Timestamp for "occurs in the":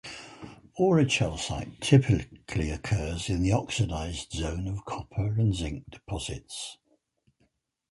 2.71-3.51